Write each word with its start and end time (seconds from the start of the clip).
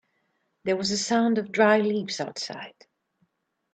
There 0.63 0.75
was 0.75 0.89
a 0.89 0.97
sound 0.97 1.37
of 1.37 1.51
dry 1.51 1.77
leaves 1.77 2.19
outside. 2.19 2.73